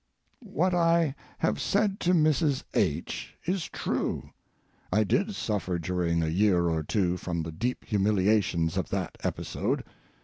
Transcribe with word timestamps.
What 0.51 0.73
I 0.73 1.13
have 1.37 1.61
said 1.61 1.99
to 1.99 2.13
Mrs. 2.15 2.63
H. 2.73 3.35
is 3.45 3.69
true. 3.69 4.31
I 4.91 5.03
did 5.03 5.35
suffer 5.35 5.77
during 5.77 6.23
a 6.23 6.27
year 6.27 6.69
or 6.69 6.81
two 6.81 7.17
from 7.17 7.43
the 7.43 7.51
deep 7.51 7.85
humiliations 7.85 8.77
of 8.77 8.89
that 8.89 9.15
episode. 9.23 9.83